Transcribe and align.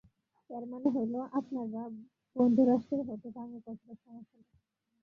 এর 0.49 0.63
মানে 0.71 0.87
হলো, 0.95 1.19
আপনার 1.39 1.65
বা 1.73 1.83
বন্ধুরাষ্ট্রের 2.35 3.01
হাতে 3.07 3.29
পারমাণবিক 3.35 3.65
অস্ত্র 3.71 3.89
সমস্যা 4.03 4.37
নয়। 4.37 4.49